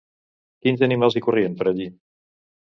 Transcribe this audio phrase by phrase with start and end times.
[0.65, 1.91] Quins animals hi corrien per allí?